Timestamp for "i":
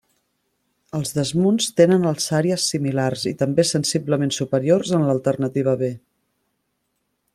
3.33-3.35